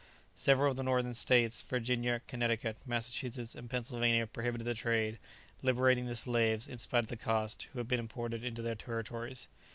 Several 0.35 0.71
of 0.71 0.77
the 0.77 0.81
Northern 0.81 1.13
States, 1.13 1.61
Virginia, 1.61 2.23
Connecticut, 2.27 2.77
Massachusetts, 2.87 3.53
and 3.53 3.69
Pennsylvania 3.69 4.25
prohibited 4.25 4.65
the 4.65 4.73
trade, 4.73 5.19
liberating 5.61 6.07
the 6.07 6.15
slaves, 6.15 6.67
in 6.67 6.79
spite 6.79 7.03
of 7.03 7.07
the 7.09 7.15
cost, 7.15 7.67
who 7.71 7.77
had 7.77 7.87
been 7.87 7.99
imported 7.99 8.43
into 8.43 8.63
their 8.63 8.73
territories. 8.73 9.47